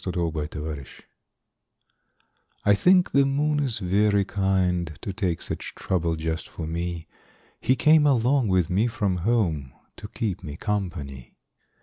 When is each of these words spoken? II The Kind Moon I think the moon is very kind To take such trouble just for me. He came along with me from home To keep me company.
II 0.03 0.11
The 0.13 0.47
Kind 0.49 0.55
Moon 0.55 0.85
I 2.65 2.73
think 2.73 3.11
the 3.11 3.23
moon 3.23 3.59
is 3.59 3.77
very 3.77 4.25
kind 4.25 4.97
To 5.03 5.13
take 5.13 5.43
such 5.43 5.75
trouble 5.75 6.15
just 6.15 6.49
for 6.49 6.65
me. 6.65 7.05
He 7.59 7.75
came 7.75 8.07
along 8.07 8.47
with 8.47 8.67
me 8.71 8.87
from 8.87 9.17
home 9.17 9.73
To 9.97 10.07
keep 10.07 10.41
me 10.43 10.57
company. 10.57 11.35